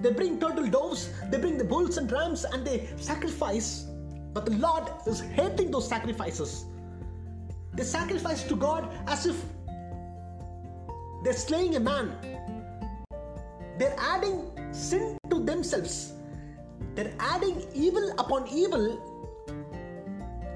They 0.04 0.12
bring 0.12 0.38
turtle 0.38 0.68
doves, 0.68 1.10
they 1.30 1.38
bring 1.38 1.58
the 1.58 1.64
bulls 1.64 1.96
and 1.96 2.12
rams, 2.12 2.44
and 2.44 2.64
they 2.64 2.88
sacrifice. 2.96 3.86
But 4.32 4.46
the 4.46 4.52
Lord 4.52 4.84
is 5.06 5.20
hating 5.20 5.72
those 5.72 5.88
sacrifices. 5.88 6.66
They 7.72 7.84
sacrifice 7.84 8.44
to 8.44 8.54
God 8.54 8.88
as 9.08 9.26
if 9.26 9.42
they're 11.24 11.32
slaying 11.32 11.76
a 11.76 11.80
man 11.80 12.12
they're 13.78 13.96
adding 13.98 14.50
sin 14.72 15.18
to 15.30 15.40
themselves. 15.42 16.12
They're 16.94 17.14
adding 17.18 17.66
evil 17.74 18.12
upon 18.18 18.46
evil 18.48 19.00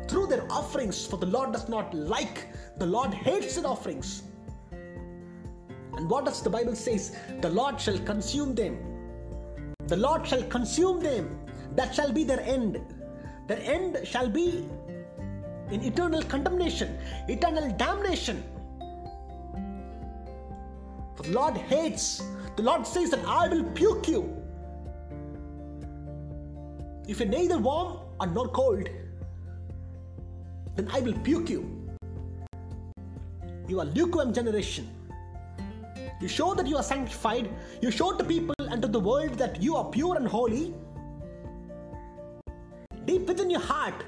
through 0.09 0.29
their 0.29 0.51
offerings, 0.51 1.05
for 1.05 1.17
the 1.17 1.27
Lord 1.27 1.53
does 1.53 1.69
not 1.69 1.93
like, 1.93 2.47
the 2.79 2.87
Lord 2.87 3.13
hates 3.13 3.57
their 3.57 3.67
offerings. 3.67 4.23
And 4.71 6.09
what 6.09 6.25
does 6.27 6.43
the 6.43 6.51
Bible 6.51 6.77
says? 6.77 7.17
The 7.41 7.51
Lord 7.51 7.81
shall 7.81 7.99
consume 7.99 8.55
them. 8.55 8.79
The 9.89 9.97
Lord 9.97 10.27
shall 10.27 10.43
consume 10.45 11.03
them. 11.03 11.39
That 11.75 11.95
shall 11.95 12.13
be 12.13 12.25
their 12.25 12.41
end. 12.41 12.81
Their 13.47 13.61
end 13.61 14.07
shall 14.07 14.29
be 14.29 14.69
in 15.71 15.83
eternal 15.83 16.23
condemnation, 16.23 16.99
eternal 17.29 17.71
damnation. 17.73 18.43
For 21.17 21.23
the 21.25 21.33
Lord 21.33 21.57
hates 21.57 22.23
the 22.59 22.65
Lord 22.65 22.85
says 22.85 23.11
that 23.11 23.25
I 23.25 23.47
will 23.47 23.63
puke 23.63 24.09
you. 24.09 24.35
If 27.07 27.21
you're 27.21 27.29
neither 27.29 27.57
warm 27.57 27.99
or 28.19 28.27
nor 28.27 28.49
cold, 28.49 28.89
then 30.75 30.89
I 30.93 30.99
will 30.99 31.15
puke 31.21 31.49
you. 31.49 31.89
You 33.69 33.79
are 33.79 33.85
lukewarm 33.85 34.33
generation. 34.33 34.89
You 36.21 36.29
show 36.29 36.55
that 36.55 36.67
you 36.67 36.77
are 36.77 36.83
sanctified. 36.83 37.49
You 37.81 37.91
show 37.91 38.13
to 38.17 38.25
people 38.25 38.55
and 38.59 38.83
to 38.83 38.89
the 38.89 39.01
world 39.01 39.35
that 39.35 39.63
you 39.63 39.77
are 39.77 39.85
pure 39.85 40.17
and 40.17 40.27
holy. 40.27 40.75
Deep 43.05 43.27
within 43.27 43.51
your 43.51 43.61
heart, 43.61 44.05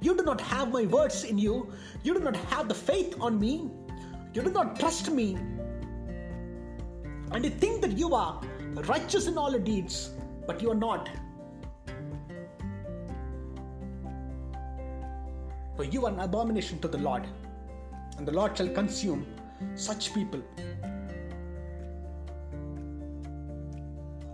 you 0.00 0.16
do 0.16 0.24
not 0.24 0.40
have 0.40 0.72
my 0.72 0.84
words 0.86 1.24
in 1.24 1.38
you. 1.38 1.72
You 2.02 2.14
do 2.14 2.20
not 2.20 2.36
have 2.36 2.68
the 2.68 2.74
faith 2.74 3.16
on 3.20 3.38
me. 3.38 3.70
You 4.32 4.42
do 4.42 4.50
not 4.50 4.78
trust 4.78 5.10
me 5.10 5.36
and 7.32 7.44
you 7.44 7.50
think 7.50 7.80
that 7.82 7.96
you 7.96 8.14
are 8.14 8.40
righteous 8.86 9.26
in 9.26 9.38
all 9.38 9.50
your 9.50 9.60
deeds, 9.60 10.10
but 10.46 10.60
you 10.60 10.70
are 10.70 10.74
not. 10.74 11.08
For 15.76 15.84
you 15.84 16.06
are 16.06 16.12
an 16.12 16.20
abomination 16.20 16.80
to 16.80 16.88
the 16.88 16.98
Lord, 16.98 17.26
and 18.18 18.26
the 18.26 18.32
Lord 18.32 18.56
shall 18.56 18.68
consume 18.68 19.26
such 19.74 20.12
people. 20.12 20.42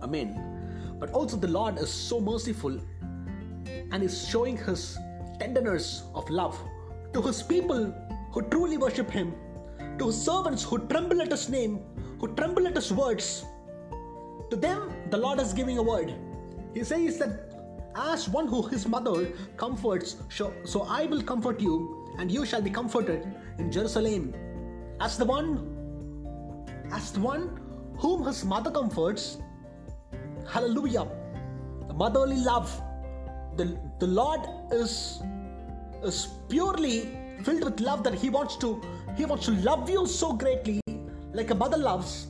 Amen. 0.01 0.97
But 0.99 1.11
also, 1.11 1.37
the 1.37 1.47
Lord 1.47 1.77
is 1.77 1.91
so 1.91 2.19
merciful 2.19 2.79
and 3.91 4.03
is 4.03 4.27
showing 4.27 4.57
his 4.57 4.97
tenderness 5.39 6.03
of 6.15 6.29
love 6.29 6.59
to 7.13 7.21
his 7.21 7.43
people 7.43 7.93
who 8.31 8.41
truly 8.49 8.77
worship 8.77 9.09
him, 9.09 9.33
to 9.99 10.07
his 10.07 10.21
servants 10.21 10.63
who 10.63 10.79
tremble 10.87 11.21
at 11.21 11.31
his 11.31 11.49
name, 11.49 11.79
who 12.19 12.33
tremble 12.35 12.67
at 12.67 12.75
his 12.75 12.91
words. 12.91 13.45
To 14.49 14.55
them, 14.55 14.93
the 15.09 15.17
Lord 15.17 15.39
is 15.39 15.53
giving 15.53 15.77
a 15.77 15.83
word. 15.83 16.13
He 16.73 16.83
says 16.83 17.17
that 17.19 17.53
as 17.95 18.29
one 18.29 18.47
who 18.47 18.67
his 18.67 18.87
mother 18.87 19.27
comforts, 19.55 20.17
so 20.29 20.85
I 20.87 21.05
will 21.05 21.21
comfort 21.21 21.59
you, 21.59 22.07
and 22.19 22.31
you 22.31 22.45
shall 22.45 22.61
be 22.61 22.69
comforted 22.69 23.27
in 23.57 23.71
Jerusalem. 23.71 24.33
As 24.99 25.17
the 25.17 25.25
one, 25.25 25.75
as 26.91 27.11
the 27.11 27.19
one 27.19 27.59
whom 27.97 28.25
his 28.25 28.43
mother 28.45 28.71
comforts, 28.71 29.37
hallelujah, 30.47 31.07
the 31.87 31.93
motherly 31.93 32.37
love. 32.37 32.81
The, 33.55 33.77
the 33.99 34.07
Lord 34.07 34.41
is, 34.71 35.21
is 36.03 36.27
purely 36.49 37.17
filled 37.43 37.63
with 37.63 37.79
love 37.79 38.03
that 38.03 38.13
he 38.13 38.29
wants 38.29 38.55
to 38.57 38.81
he 39.15 39.25
wants 39.25 39.45
to 39.45 39.51
love 39.51 39.89
you 39.89 40.05
so 40.05 40.33
greatly 40.33 40.79
like 41.33 41.49
a 41.49 41.55
mother 41.55 41.77
loves. 41.77 42.27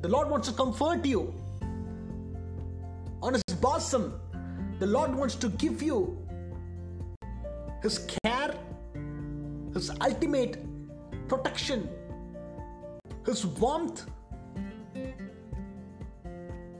The 0.00 0.08
Lord 0.08 0.28
wants 0.28 0.48
to 0.48 0.54
comfort 0.54 1.06
you. 1.06 1.32
On 3.22 3.34
His 3.34 3.54
bosom, 3.60 4.20
the 4.80 4.86
Lord 4.86 5.14
wants 5.14 5.36
to 5.36 5.48
give 5.48 5.80
you 5.80 6.18
His 7.82 7.98
care, 8.00 8.54
His 9.74 9.90
ultimate 10.00 10.58
protection, 11.28 11.88
His 13.24 13.46
warmth, 13.46 14.06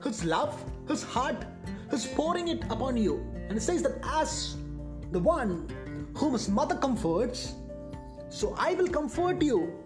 His 0.03 0.23
love, 0.23 0.63
His 0.87 1.03
heart, 1.03 1.45
His 1.89 2.05
pouring 2.05 2.47
it 2.47 2.63
upon 2.65 2.97
you. 2.97 3.25
And 3.49 3.57
it 3.57 3.61
says 3.61 3.83
that 3.83 3.99
as 4.03 4.57
the 5.11 5.19
one 5.19 5.67
whom 6.15 6.33
His 6.33 6.49
mother 6.49 6.75
comforts, 6.75 7.53
so 8.29 8.55
I 8.57 8.73
will 8.73 8.87
comfort 8.87 9.41
you 9.41 9.83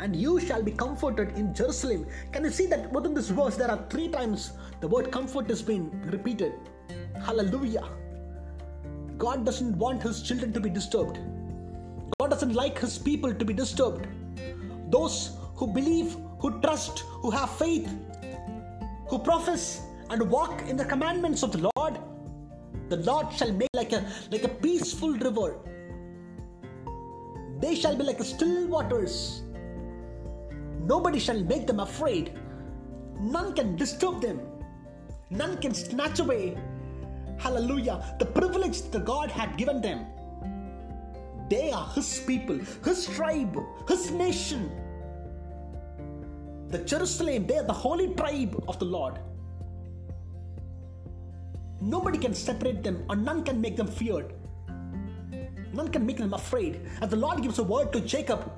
and 0.00 0.14
you 0.14 0.38
shall 0.40 0.62
be 0.62 0.72
comforted 0.72 1.36
in 1.36 1.54
Jerusalem. 1.54 2.06
Can 2.32 2.44
you 2.44 2.50
see 2.50 2.66
that 2.66 2.92
within 2.92 3.14
this 3.14 3.28
verse 3.28 3.56
there 3.56 3.70
are 3.70 3.84
three 3.90 4.08
times 4.08 4.52
the 4.80 4.88
word 4.88 5.10
comfort 5.10 5.48
has 5.48 5.62
been 5.62 5.90
repeated? 6.10 6.52
Hallelujah. 7.24 7.88
God 9.16 9.44
doesn't 9.44 9.76
want 9.76 10.02
his 10.02 10.22
children 10.22 10.52
to 10.52 10.60
be 10.60 10.70
disturbed. 10.70 11.18
God 12.20 12.30
doesn't 12.30 12.54
like 12.54 12.78
his 12.78 12.98
people 12.98 13.34
to 13.34 13.44
be 13.44 13.52
disturbed. 13.52 14.06
Those 14.90 15.36
who 15.56 15.66
believe, 15.66 16.16
who 16.38 16.60
trust, 16.60 17.00
who 17.00 17.30
have 17.30 17.50
faith, 17.50 17.92
who 19.08 19.18
profess 19.18 19.82
and 20.10 20.30
walk 20.30 20.62
in 20.68 20.76
the 20.76 20.84
commandments 20.84 21.42
of 21.42 21.52
the 21.52 21.70
Lord, 21.74 21.98
the 22.88 22.96
Lord 22.96 23.32
shall 23.32 23.52
make 23.52 23.68
like 23.74 23.92
a 23.92 24.06
like 24.30 24.44
a 24.44 24.48
peaceful 24.48 25.12
river. 25.12 25.58
They 27.60 27.74
shall 27.74 27.96
be 27.96 28.04
like 28.04 28.22
still 28.22 28.66
waters 28.68 29.42
Nobody 30.88 31.18
shall 31.18 31.38
make 31.44 31.66
them 31.66 31.80
afraid. 31.80 32.32
None 33.20 33.52
can 33.54 33.76
disturb 33.76 34.22
them. 34.22 34.40
None 35.28 35.58
can 35.58 35.74
snatch 35.74 36.18
away, 36.20 36.56
hallelujah, 37.38 38.16
the 38.18 38.24
privilege 38.24 38.80
that 38.90 39.04
God 39.04 39.30
had 39.30 39.58
given 39.58 39.82
them. 39.82 40.06
They 41.50 41.70
are 41.70 41.86
His 41.94 42.20
people, 42.26 42.58
His 42.82 43.06
tribe, 43.06 43.54
His 43.86 44.10
nation. 44.10 44.70
The 46.68 46.78
Jerusalem, 46.78 47.46
they 47.46 47.56
are 47.56 47.64
the 47.64 47.72
holy 47.72 48.14
tribe 48.14 48.62
of 48.68 48.78
the 48.78 48.84
Lord. 48.84 49.18
Nobody 51.80 52.18
can 52.18 52.34
separate 52.34 52.82
them, 52.82 53.04
or 53.08 53.16
none 53.16 53.42
can 53.42 53.60
make 53.60 53.76
them 53.76 53.86
feared. 53.86 54.34
None 55.72 55.88
can 55.88 56.04
make 56.04 56.18
them 56.18 56.34
afraid. 56.34 56.80
As 57.00 57.08
the 57.10 57.16
Lord 57.16 57.42
gives 57.42 57.58
a 57.58 57.62
word 57.62 57.92
to 57.92 58.00
Jacob, 58.00 58.52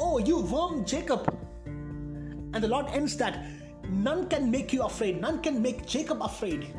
Oh, 0.00 0.18
you 0.18 0.40
worm 0.40 0.84
Jacob. 0.84 1.34
And 1.66 2.62
the 2.62 2.68
Lord 2.68 2.86
ends 2.86 3.16
that 3.16 3.44
none 3.90 4.28
can 4.28 4.50
make 4.50 4.72
you 4.72 4.82
afraid, 4.84 5.20
none 5.20 5.42
can 5.42 5.60
make 5.60 5.86
Jacob 5.86 6.22
afraid. 6.22 6.72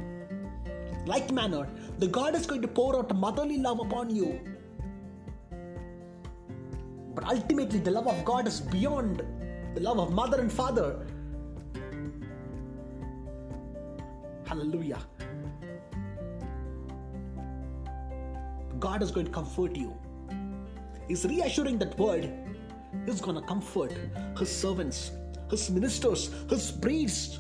Like 1.06 1.32
manner, 1.32 1.68
the 1.98 2.08
God 2.08 2.34
is 2.34 2.46
going 2.46 2.62
to 2.62 2.68
pour 2.68 2.98
out 2.98 3.14
motherly 3.16 3.58
love 3.58 3.80
upon 3.80 4.10
you. 4.16 4.40
But 7.14 7.26
ultimately, 7.26 7.80
the 7.80 7.92
love 7.92 8.08
of 8.08 8.24
God 8.24 8.48
is 8.48 8.62
beyond 8.62 9.22
the 9.74 9.82
love 9.82 10.00
of 10.00 10.12
mother 10.12 10.40
and 10.40 10.52
father. 10.52 11.06
Hallelujah. 14.46 15.00
God 18.80 19.04
is 19.04 19.12
going 19.12 19.26
to 19.26 19.32
comfort 19.32 19.76
you. 19.76 19.94
He's 21.08 21.26
reassuring 21.26 21.80
that 21.80 21.98
word 21.98 22.32
He's 23.06 23.22
gonna 23.22 23.42
comfort 23.42 23.94
his 24.38 24.56
servants, 24.56 25.12
his 25.50 25.70
ministers, 25.70 26.34
his 26.50 26.72
priests, 26.72 27.40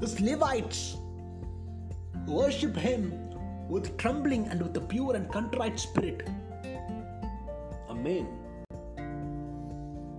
his 0.00 0.20
Levites. 0.20 0.96
worship 2.26 2.76
Him 2.76 3.12
with 3.68 3.96
trembling 3.98 4.48
and 4.48 4.60
with 4.60 4.76
a 4.76 4.80
pure 4.80 5.14
and 5.14 5.30
contrite 5.30 5.78
spirit. 5.78 6.28
Amen. 7.88 8.45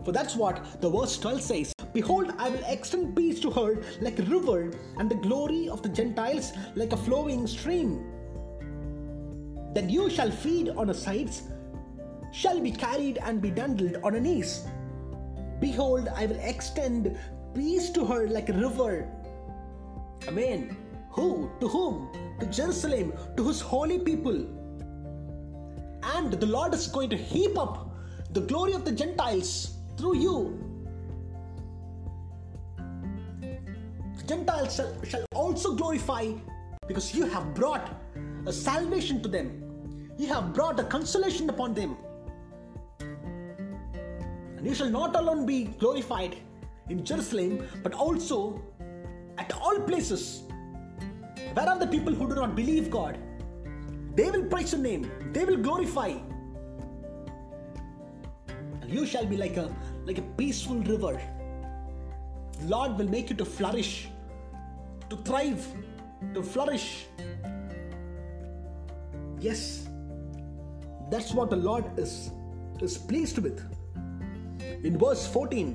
For 0.08 0.14
that's 0.14 0.38
what 0.38 0.80
the 0.80 0.90
verse 0.90 1.18
12 1.18 1.42
says 1.42 1.74
Behold, 1.92 2.34
I 2.38 2.48
will 2.48 2.64
extend 2.66 3.14
peace 3.14 3.42
to 3.42 3.52
her 3.52 3.84
like 4.00 4.18
a 4.20 4.24
river, 4.24 4.72
and 4.96 5.12
the 5.12 5.16
glory 5.16 5.68
of 5.68 5.82
the 5.82 5.90
Gentiles 5.90 6.54
like 6.76 6.94
a 6.94 6.96
flowing 6.96 7.46
stream. 7.46 8.06
Then 9.74 9.90
you 9.90 10.10
shall 10.10 10.32
feed 10.32 10.70
on 10.70 10.88
her 10.88 10.94
sides, 10.94 11.44
shall 12.32 12.62
be 12.62 12.72
carried 12.72 13.18
and 13.18 13.42
be 13.42 13.52
dandled 13.52 13.98
on 14.02 14.14
her 14.14 14.22
knees. 14.22 14.66
Behold, 15.60 16.08
I 16.16 16.28
will 16.28 16.40
extend 16.40 17.20
peace 17.54 17.90
to 17.90 18.06
her 18.06 18.30
like 18.30 18.48
a 18.48 18.54
river. 18.54 19.12
Amen. 20.26 20.78
Who? 21.12 21.52
To 21.60 21.68
whom? 21.68 22.38
To 22.40 22.46
Jerusalem, 22.46 23.12
to 23.36 23.46
his 23.46 23.60
holy 23.60 24.00
people. 24.00 24.48
And 26.02 26.32
the 26.32 26.46
Lord 26.46 26.74
is 26.74 26.88
going 26.88 27.10
to 27.10 27.18
heap 27.18 27.58
up 27.58 27.94
the 28.32 28.40
glory 28.40 28.72
of 28.72 28.86
the 28.86 28.94
Gentiles 28.94 29.74
through 29.98 30.18
you. 30.18 30.68
Gentiles 34.26 34.76
shall, 34.76 34.94
shall 35.04 35.26
also 35.34 35.74
glorify 35.74 36.34
because 36.88 37.14
you 37.16 37.26
have 37.26 37.54
brought 37.54 37.90
a 38.46 38.54
salvation 38.54 39.22
to 39.22 39.30
them. 39.30 39.64
You 40.18 40.28
have 40.28 40.54
brought 40.54 40.80
a 40.80 40.84
consolation 40.84 41.50
upon 41.50 41.74
them. 41.74 41.96
And 44.58 44.66
you 44.66 44.74
shall 44.74 44.90
not 44.90 45.16
alone 45.16 45.46
be 45.46 45.66
glorified 45.66 46.38
in 46.90 47.06
Jerusalem, 47.06 47.68
but 47.84 47.94
also 47.94 48.62
at 49.38 49.54
all 49.54 49.80
places. 49.80 50.44
Where 51.54 51.70
are 51.70 51.80
the 51.80 51.88
people 51.88 52.14
who 52.14 52.28
do 52.28 52.36
not 52.36 52.56
believe 52.56 52.90
God? 52.90 53.18
They 54.16 54.32
will 54.32 54.46
praise 54.46 54.72
your 54.72 54.82
name, 54.82 55.12
they 55.32 55.46
will 55.46 55.58
glorify. 55.58 56.16
And 58.82 58.90
you 58.90 59.06
shall 59.06 59.26
be 59.26 59.38
like 59.38 59.58
a 59.58 59.70
like 60.08 60.20
a 60.20 60.28
peaceful 60.38 60.78
river. 60.78 61.20
The 62.62 62.68
Lord 62.68 62.98
will 62.98 63.10
make 63.10 63.30
you 63.30 63.36
to 63.36 63.46
flourish, 63.46 64.08
to 65.10 65.18
thrive, 65.18 65.68
to 66.34 66.42
flourish. 66.42 67.06
Yes, 69.40 69.90
that's 71.12 71.34
what 71.34 71.50
the 71.50 71.58
Lord 71.58 71.84
is, 72.00 72.32
is 72.82 72.98
pleased 72.98 73.38
with. 73.40 73.62
In 74.84 74.98
verse 74.98 75.28
14, 75.28 75.74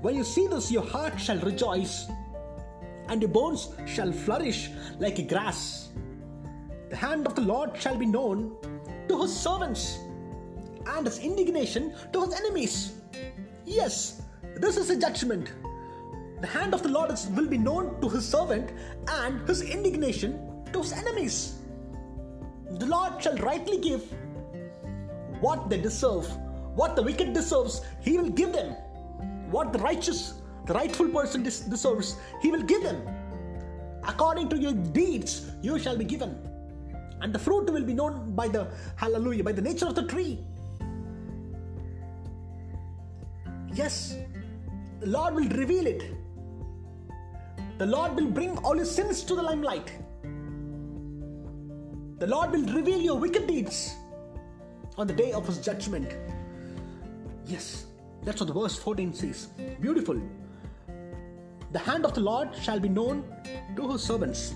when 0.00 0.16
you 0.16 0.24
see 0.24 0.46
this, 0.46 0.72
your 0.72 0.82
heart 0.82 1.20
shall 1.20 1.38
rejoice, 1.40 2.06
and 3.08 3.20
your 3.20 3.30
bones 3.30 3.68
shall 3.86 4.10
flourish 4.10 4.70
like 4.98 5.28
grass. 5.28 5.90
The 6.88 6.96
hand 6.96 7.26
of 7.26 7.34
the 7.34 7.42
Lord 7.42 7.76
shall 7.78 7.96
be 7.96 8.06
known 8.06 8.56
to 9.08 9.20
his 9.20 9.36
servants, 9.38 9.98
and 10.86 11.06
his 11.06 11.18
indignation 11.18 11.94
to 12.14 12.24
his 12.24 12.34
enemies. 12.34 13.01
Yes, 13.64 14.22
this 14.56 14.76
is 14.76 14.90
a 14.90 14.98
judgment. 14.98 15.52
The 16.40 16.46
hand 16.46 16.74
of 16.74 16.82
the 16.82 16.88
Lord 16.88 17.12
will 17.30 17.46
be 17.46 17.58
known 17.58 18.00
to 18.00 18.08
his 18.08 18.26
servant, 18.28 18.72
and 19.08 19.46
his 19.48 19.62
indignation 19.62 20.38
to 20.72 20.80
his 20.80 20.92
enemies. 20.92 21.58
The 22.70 22.86
Lord 22.86 23.22
shall 23.22 23.36
rightly 23.36 23.78
give 23.78 24.02
what 25.40 25.68
they 25.68 25.80
deserve 25.80 26.26
what 26.74 26.96
the 26.96 27.02
wicked 27.02 27.34
deserves, 27.34 27.82
he 28.00 28.16
will 28.16 28.30
give 28.30 28.52
them. 28.52 28.72
What 29.50 29.72
the 29.72 29.78
righteous, 29.80 30.34
the 30.66 30.72
rightful 30.72 31.08
person 31.08 31.42
deserves, 31.42 32.16
he 32.40 32.50
will 32.50 32.62
give 32.62 32.82
them. 32.82 33.06
According 34.04 34.48
to 34.50 34.58
your 34.58 34.72
deeds, 34.72 35.50
you 35.60 35.78
shall 35.78 35.96
be 35.96 36.04
given. 36.04 36.36
And 37.20 37.32
the 37.32 37.38
fruit 37.38 37.70
will 37.70 37.84
be 37.84 37.94
known 37.94 38.34
by 38.34 38.48
the, 38.48 38.68
hallelujah, 38.96 39.44
by 39.44 39.52
the 39.52 39.62
nature 39.62 39.86
of 39.86 39.94
the 39.94 40.06
tree. 40.06 40.40
Yes, 43.74 44.16
the 45.00 45.06
Lord 45.06 45.34
will 45.34 45.48
reveal 45.48 45.86
it. 45.86 46.02
The 47.78 47.86
Lord 47.86 48.14
will 48.14 48.30
bring 48.30 48.58
all 48.58 48.76
your 48.76 48.84
sins 48.84 49.22
to 49.24 49.34
the 49.34 49.42
limelight. 49.42 49.92
The 52.18 52.26
Lord 52.26 52.52
will 52.52 52.66
reveal 52.74 53.00
your 53.00 53.18
wicked 53.18 53.46
deeds 53.46 53.94
on 54.98 55.06
the 55.06 55.14
day 55.14 55.32
of 55.32 55.46
his 55.46 55.58
judgment. 55.58 56.14
Yes, 57.46 57.86
that's 58.24 58.40
what 58.40 58.46
the 58.46 58.52
verse 58.52 58.78
14 58.78 59.14
says. 59.14 59.48
Beautiful. 59.80 60.20
The 61.72 61.78
hand 61.78 62.04
of 62.04 62.14
the 62.14 62.20
Lord 62.20 62.54
shall 62.54 62.78
be 62.78 62.88
known 62.88 63.24
to 63.76 63.90
his 63.90 64.02
servants. 64.02 64.54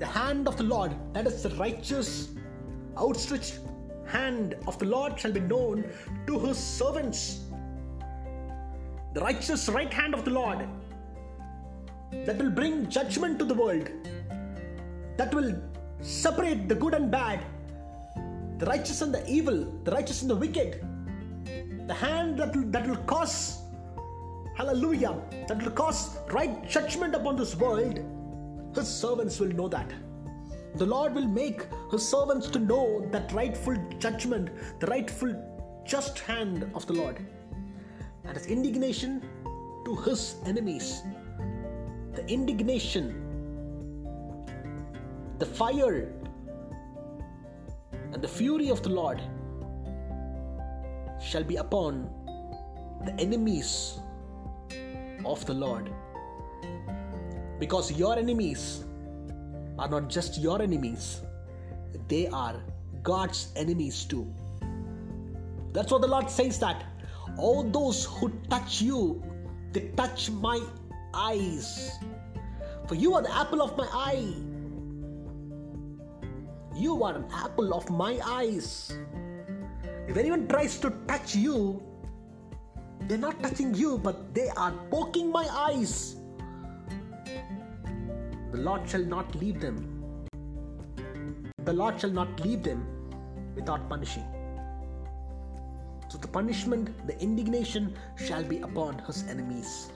The 0.00 0.06
hand 0.06 0.48
of 0.48 0.56
the 0.56 0.64
Lord, 0.64 0.92
that 1.12 1.26
is 1.26 1.42
the 1.42 1.50
righteous, 1.50 2.30
outstretched 2.98 3.60
hand 4.06 4.56
of 4.66 4.78
the 4.78 4.86
Lord, 4.86 5.18
shall 5.18 5.32
be 5.32 5.40
known 5.40 5.84
to 6.26 6.38
his 6.40 6.58
servants. 6.58 7.44
The 9.14 9.20
righteous 9.20 9.68
right 9.68 9.92
hand 9.92 10.14
of 10.14 10.24
the 10.24 10.30
Lord 10.30 10.68
that 12.12 12.38
will 12.38 12.50
bring 12.50 12.88
judgment 12.88 13.38
to 13.38 13.44
the 13.44 13.54
world, 13.54 13.88
that 15.16 15.34
will 15.34 15.54
separate 16.00 16.68
the 16.68 16.74
good 16.74 16.94
and 16.94 17.10
bad, 17.10 17.44
the 18.58 18.66
righteous 18.66 19.02
and 19.02 19.12
the 19.12 19.28
evil, 19.28 19.64
the 19.84 19.90
righteous 19.90 20.22
and 20.22 20.30
the 20.30 20.36
wicked 20.36 20.84
the 21.90 21.94
hand 21.94 22.38
that 22.38 22.54
will, 22.54 22.66
that 22.70 22.86
will 22.86 23.02
cause, 23.12 23.62
hallelujah, 24.56 25.16
that 25.48 25.60
will 25.60 25.72
cause 25.72 26.16
right 26.30 26.68
judgment 26.68 27.16
upon 27.16 27.34
this 27.34 27.56
world, 27.56 27.98
his 28.76 28.86
servants 28.86 29.40
will 29.40 29.54
know 29.60 29.66
that. 29.68 29.92
The 30.76 30.86
Lord 30.86 31.16
will 31.16 31.26
make 31.26 31.62
his 31.90 32.08
servants 32.08 32.48
to 32.50 32.60
know 32.60 33.04
that 33.10 33.32
rightful 33.32 33.76
judgment, 33.98 34.50
the 34.78 34.86
rightful 34.86 35.34
just 35.84 36.20
hand 36.20 36.70
of 36.76 36.86
the 36.86 36.92
Lord, 36.92 37.26
and 38.30 38.38
his 38.38 38.46
indignation 38.46 39.20
to 39.84 39.96
his 39.96 40.36
enemies. 40.46 41.02
The 42.14 42.24
indignation, 42.28 43.06
the 45.38 45.46
fire, 45.46 46.12
and 48.12 48.22
the 48.22 48.28
fury 48.28 48.70
of 48.70 48.84
the 48.84 48.90
Lord 48.90 49.20
shall 51.20 51.42
be 51.42 51.56
upon 51.56 52.08
the 53.04 53.12
enemies 53.18 53.98
of 55.24 55.44
the 55.46 55.54
Lord. 55.54 55.90
Because 57.58 57.90
your 57.90 58.16
enemies 58.16 58.84
are 59.76 59.88
not 59.88 60.08
just 60.08 60.38
your 60.38 60.62
enemies, 60.62 61.22
they 62.06 62.28
are 62.28 62.62
God's 63.02 63.48
enemies 63.56 64.04
too. 64.04 64.32
That's 65.72 65.90
what 65.90 66.00
the 66.00 66.08
Lord 66.08 66.30
says 66.30 66.60
that 66.60 66.84
all 67.38 67.62
those 67.62 68.04
who 68.04 68.32
touch 68.48 68.80
you, 68.82 69.22
they 69.72 69.92
touch 69.96 70.30
my 70.30 70.60
eyes. 71.14 71.98
For 72.86 72.94
you 72.94 73.14
are 73.14 73.22
the 73.22 73.34
apple 73.34 73.62
of 73.62 73.76
my 73.76 73.88
eye. 73.92 74.34
You 76.76 77.02
are 77.04 77.14
an 77.14 77.26
apple 77.32 77.74
of 77.74 77.90
my 77.90 78.18
eyes. 78.24 78.92
If 80.08 80.16
anyone 80.16 80.48
tries 80.48 80.78
to 80.78 80.90
touch 81.06 81.36
you, 81.36 81.82
they're 83.06 83.18
not 83.18 83.42
touching 83.42 83.74
you, 83.74 83.98
but 83.98 84.34
they 84.34 84.48
are 84.56 84.72
poking 84.90 85.30
my 85.30 85.46
eyes. 85.50 86.16
The 88.52 88.58
Lord 88.58 88.88
shall 88.88 89.04
not 89.04 89.34
leave 89.34 89.60
them. 89.60 90.26
The 91.64 91.72
Lord 91.72 92.00
shall 92.00 92.10
not 92.10 92.40
leave 92.40 92.62
them 92.62 92.86
without 93.54 93.88
punishing. 93.88 94.24
So 96.10 96.18
the 96.18 96.26
punishment, 96.26 97.06
the 97.06 97.16
indignation 97.22 97.96
shall 98.16 98.42
be 98.42 98.58
upon 98.58 98.98
his 99.06 99.24
enemies. 99.28 99.92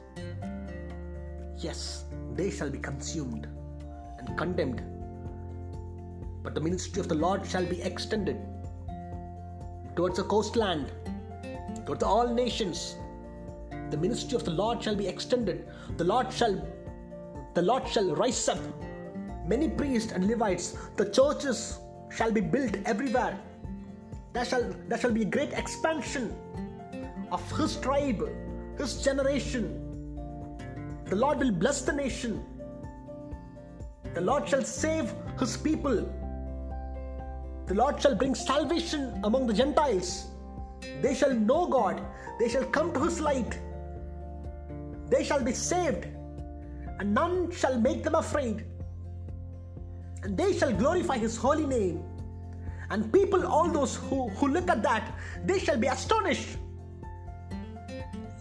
Yes, 1.58 2.04
they 2.34 2.50
shall 2.50 2.70
be 2.70 2.78
consumed 2.78 3.48
and 4.18 4.38
condemned. 4.38 4.80
But 6.44 6.54
the 6.54 6.60
ministry 6.60 7.00
of 7.00 7.08
the 7.08 7.16
Lord 7.16 7.44
shall 7.44 7.66
be 7.66 7.82
extended 7.82 8.36
towards 9.96 10.18
the 10.18 10.22
coastland, 10.24 10.92
towards 11.84 12.04
all 12.04 12.32
nations. 12.32 12.96
The 13.90 13.96
ministry 13.96 14.36
of 14.36 14.44
the 14.44 14.52
Lord 14.52 14.80
shall 14.84 14.94
be 14.94 15.08
extended. 15.08 15.66
The 15.96 16.04
Lord 16.04 16.32
shall 16.32 16.64
the 17.54 17.62
Lord 17.62 17.88
shall 17.88 18.14
rise 18.14 18.48
up 18.48 18.58
many 19.46 19.68
priests 19.68 20.12
and 20.12 20.28
Levites. 20.28 20.76
The 20.96 21.10
churches 21.10 21.78
shall 22.10 22.30
be 22.30 22.40
built 22.40 22.76
everywhere. 22.84 23.38
There 24.34 24.44
shall, 24.44 24.74
there 24.88 24.98
shall 24.98 25.12
be 25.12 25.22
a 25.22 25.26
great 25.26 25.54
expansion 25.54 26.36
of 27.32 27.58
his 27.58 27.76
tribe, 27.76 28.28
his 28.78 29.02
generation. 29.02 29.96
The 31.06 31.16
Lord 31.16 31.38
will 31.38 31.52
bless 31.52 31.82
the 31.82 31.92
nation. 31.94 32.44
The 34.14 34.22
Lord 34.22 34.48
shall 34.48 34.64
save 34.64 35.14
his 35.40 35.56
people. 35.56 36.08
The 37.66 37.74
Lord 37.74 38.02
shall 38.02 38.16
bring 38.16 38.34
salvation 38.34 39.20
among 39.24 39.46
the 39.46 39.54
Gentiles. 39.54 40.26
They 41.02 41.14
shall 41.14 41.34
know 41.34 41.66
God. 41.66 42.02
They 42.40 42.48
shall 42.48 42.64
come 42.66 42.92
to 42.94 43.00
His 43.04 43.20
light. 43.20 43.58
They 45.10 45.24
shall 45.24 45.42
be 45.42 45.52
saved, 45.52 46.06
and 47.00 47.14
none 47.14 47.50
shall 47.52 47.80
make 47.80 48.04
them 48.04 48.16
afraid. 48.16 48.66
and 50.24 50.36
they 50.36 50.52
shall 50.58 50.72
glorify 50.72 51.18
his 51.18 51.36
holy 51.36 51.66
name. 51.66 52.02
And 52.90 53.12
people, 53.12 53.46
all 53.46 53.68
those 53.68 53.96
who, 53.96 54.28
who 54.30 54.48
look 54.48 54.68
at 54.68 54.82
that, 54.82 55.14
they 55.44 55.58
shall 55.58 55.78
be 55.78 55.86
astonished. 55.86 56.58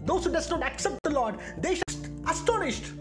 Those 0.05 0.25
who 0.25 0.31
does 0.31 0.49
not 0.49 0.63
accept 0.63 0.99
the 1.03 1.11
Lord, 1.11 1.39
they 1.57 1.75
shall 1.75 2.01
be 2.01 2.29
astonished. 2.29 2.91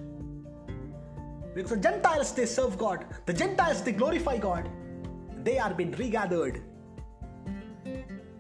Because 1.54 1.70
the 1.70 1.76
Gentiles 1.76 2.32
they 2.32 2.46
serve 2.46 2.78
God, 2.78 3.04
the 3.26 3.32
Gentiles 3.32 3.82
they 3.82 3.92
glorify 3.92 4.38
God, 4.38 4.68
they 5.42 5.58
are 5.58 5.74
being 5.74 5.92
regathered. 5.92 6.62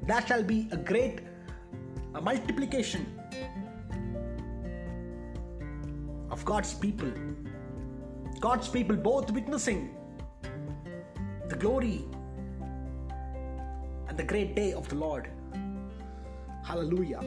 There 0.04 0.26
shall 0.26 0.42
be 0.42 0.68
a 0.72 0.76
great 0.76 1.20
a 2.14 2.20
multiplication 2.20 3.18
of 6.30 6.44
God's 6.44 6.74
people. 6.74 7.10
God's 8.40 8.68
people 8.68 8.96
both 8.96 9.30
witnessing 9.30 9.94
the 11.48 11.56
glory 11.56 12.04
and 14.12 14.18
the 14.18 14.24
great 14.24 14.54
day 14.54 14.74
of 14.74 14.86
the 14.90 14.94
Lord. 14.94 15.30
Hallelujah. 16.62 17.20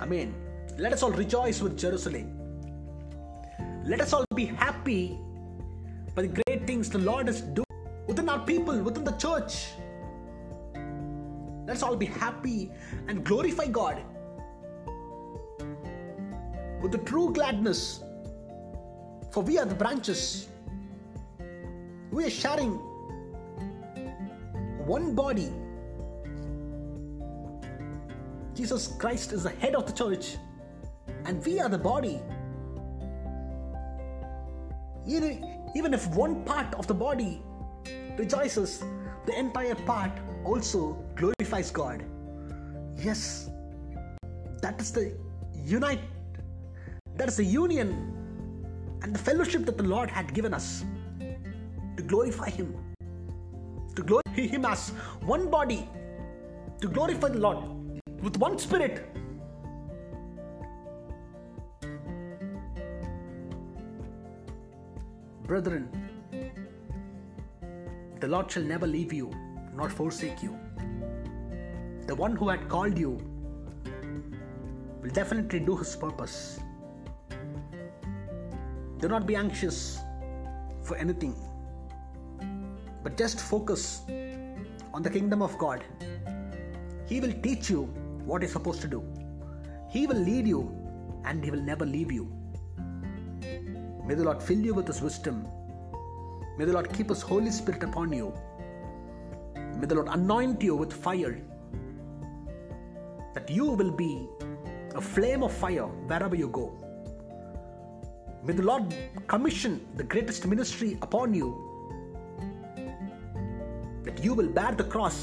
Amen. 0.00 0.34
Let 0.78 0.92
us 0.92 1.02
all 1.02 1.10
rejoice 1.10 1.60
with 1.60 1.76
Jerusalem. 1.76 2.28
Let 3.84 4.00
us 4.00 4.12
all 4.12 4.24
be 4.36 4.44
happy 4.44 5.18
by 6.14 6.22
the 6.22 6.28
great 6.28 6.64
things 6.64 6.88
the 6.88 6.98
Lord 6.98 7.28
is 7.28 7.40
doing 7.40 7.66
within 8.06 8.28
our 8.28 8.38
people, 8.38 8.78
within 8.82 9.02
the 9.02 9.16
church. 9.24 9.66
Let's 11.66 11.82
all 11.82 11.96
be 11.96 12.06
happy 12.06 12.70
and 13.08 13.24
glorify 13.24 13.66
God 13.66 14.00
with 16.80 16.92
the 16.92 17.02
true 17.04 17.32
gladness. 17.32 18.00
For 19.32 19.42
we 19.42 19.58
are 19.58 19.66
the 19.66 19.74
branches. 19.74 20.46
We 22.12 22.24
are 22.24 22.30
sharing 22.30 22.80
one 24.86 25.14
body. 25.14 25.52
Jesus 28.54 28.88
Christ 28.98 29.32
is 29.32 29.42
the 29.42 29.50
head 29.50 29.74
of 29.74 29.84
the 29.86 29.92
church, 29.92 30.36
and 31.24 31.44
we 31.44 31.58
are 31.60 31.68
the 31.68 31.78
body. 31.78 32.20
Even 35.06 35.92
if 35.92 36.06
one 36.14 36.44
part 36.44 36.74
of 36.74 36.86
the 36.86 36.94
body 36.94 37.42
rejoices, 38.16 38.82
the 39.26 39.38
entire 39.38 39.74
part 39.74 40.12
also 40.44 40.92
glorifies 41.16 41.70
God. 41.70 42.04
Yes, 42.96 43.50
that 44.62 44.80
is 44.80 44.90
the 44.92 45.12
unite, 45.52 46.00
that 47.16 47.28
is 47.28 47.36
the 47.36 47.44
union 47.44 48.14
and 49.02 49.14
the 49.14 49.18
fellowship 49.18 49.66
that 49.66 49.76
the 49.76 49.84
Lord 49.84 50.08
had 50.10 50.32
given 50.32 50.54
us 50.54 50.84
to 51.18 52.02
glorify 52.02 52.48
Him, 52.48 52.74
to 53.94 54.02
glorify 54.02 54.25
Him 54.42 54.64
as 54.66 54.90
one 55.22 55.50
body, 55.50 55.88
to 56.80 56.88
glorify 56.88 57.28
the 57.30 57.38
Lord 57.38 58.02
with 58.22 58.36
one 58.36 58.58
spirit. 58.58 59.06
Brethren, 65.44 65.88
the 68.20 68.28
Lord 68.28 68.50
shall 68.50 68.64
never 68.64 68.86
leave 68.86 69.12
you 69.12 69.32
nor 69.74 69.88
forsake 69.88 70.42
you. 70.42 70.58
The 72.06 72.14
one 72.14 72.36
who 72.36 72.48
had 72.48 72.68
called 72.68 72.98
you 72.98 73.18
will 75.02 75.10
definitely 75.10 75.60
do 75.60 75.76
his 75.76 75.96
purpose. 75.96 76.60
Do 78.98 79.08
not 79.08 79.26
be 79.26 79.36
anxious 79.36 79.98
for 80.82 80.96
anything, 80.96 81.34
but 83.02 83.16
just 83.16 83.40
focus 83.40 84.02
on 84.96 85.02
the 85.02 85.10
kingdom 85.10 85.42
of 85.42 85.56
God. 85.58 85.84
He 87.06 87.20
will 87.20 87.34
teach 87.46 87.68
you 87.68 87.82
what 88.28 88.40
you're 88.40 88.50
supposed 88.50 88.80
to 88.80 88.88
do, 88.88 89.02
He 89.90 90.06
will 90.06 90.22
lead 90.28 90.48
you, 90.48 90.62
and 91.26 91.44
He 91.44 91.50
will 91.50 91.66
never 91.72 91.84
leave 91.84 92.10
you. 92.10 92.24
May 94.06 94.14
the 94.14 94.24
Lord 94.24 94.42
fill 94.42 94.58
you 94.58 94.72
with 94.72 94.86
His 94.86 95.02
wisdom. 95.02 95.46
May 96.56 96.64
the 96.64 96.72
Lord 96.72 96.90
keep 96.94 97.10
His 97.10 97.20
Holy 97.20 97.50
Spirit 97.50 97.82
upon 97.82 98.12
you. 98.12 98.32
May 99.78 99.86
the 99.86 99.96
Lord 99.96 100.08
anoint 100.08 100.62
you 100.62 100.74
with 100.74 100.92
fire 100.92 101.38
that 103.34 103.50
you 103.50 103.66
will 103.66 103.90
be 103.90 104.26
a 104.94 105.00
flame 105.00 105.42
of 105.42 105.52
fire 105.52 105.88
wherever 106.12 106.34
you 106.34 106.48
go. 106.48 106.66
May 108.42 108.54
the 108.54 108.62
Lord 108.62 108.94
commission 109.26 109.86
the 109.96 110.04
greatest 110.04 110.46
ministry 110.46 110.96
upon 111.02 111.34
you 111.34 111.65
you 114.26 114.34
will 114.34 114.48
bear 114.58 114.72
the 114.78 114.84
cross 114.92 115.16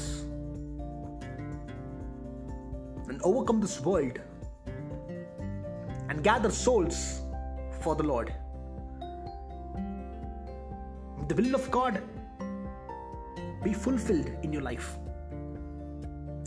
and 3.10 3.20
overcome 3.30 3.60
this 3.64 3.74
world 3.86 4.18
and 6.08 6.22
gather 6.28 6.50
souls 6.50 7.20
for 7.82 7.94
the 7.96 8.02
Lord. 8.02 8.32
The 11.28 11.34
will 11.40 11.54
of 11.54 11.70
God 11.70 12.00
be 13.62 13.74
fulfilled 13.74 14.30
in 14.42 14.54
your 14.54 14.62
life. 14.62 14.96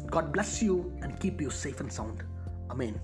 God 0.07 0.33
bless 0.33 0.59
you 0.63 0.75
and 1.03 1.19
keep 1.19 1.39
you 1.39 1.51
safe 1.51 1.79
and 1.79 1.91
sound. 1.91 2.23
Amen. 2.71 2.99